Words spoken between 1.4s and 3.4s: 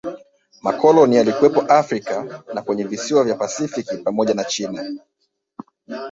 Afrika na kwenye visiwa vya